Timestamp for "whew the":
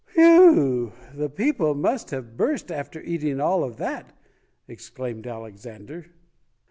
0.15-1.29